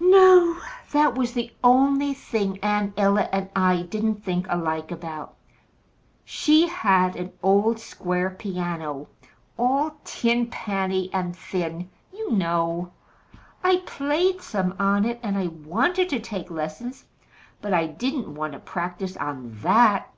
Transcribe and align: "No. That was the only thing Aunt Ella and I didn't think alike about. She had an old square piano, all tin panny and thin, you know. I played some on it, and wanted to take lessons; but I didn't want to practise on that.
"No. 0.00 0.56
That 0.92 1.14
was 1.14 1.34
the 1.34 1.52
only 1.62 2.14
thing 2.14 2.58
Aunt 2.62 2.94
Ella 2.96 3.28
and 3.30 3.50
I 3.54 3.82
didn't 3.82 4.24
think 4.24 4.46
alike 4.48 4.90
about. 4.90 5.34
She 6.24 6.66
had 6.68 7.16
an 7.16 7.32
old 7.42 7.78
square 7.78 8.30
piano, 8.30 9.08
all 9.58 9.98
tin 10.04 10.46
panny 10.46 11.12
and 11.12 11.36
thin, 11.36 11.90
you 12.14 12.32
know. 12.32 12.92
I 13.62 13.82
played 13.84 14.40
some 14.40 14.74
on 14.78 15.04
it, 15.04 15.20
and 15.22 15.66
wanted 15.66 16.08
to 16.08 16.18
take 16.18 16.50
lessons; 16.50 17.04
but 17.60 17.74
I 17.74 17.88
didn't 17.88 18.34
want 18.34 18.54
to 18.54 18.60
practise 18.60 19.18
on 19.18 19.50
that. 19.60 20.10